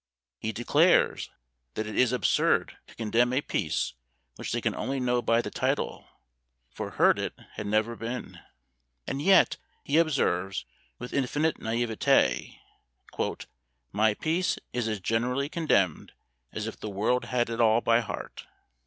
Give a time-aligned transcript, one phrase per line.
[0.39, 1.29] He declares
[1.75, 3.93] that it is absurd to condemn a piece
[4.35, 6.07] which they can only know by the title,
[6.71, 8.39] for heard it had never been!
[9.05, 10.65] And yet he observes,
[10.97, 13.45] with infinite naÃŸvetÃ©,
[13.91, 16.13] "My piece is as generally condemned
[16.51, 18.47] as if the world had it all by heart."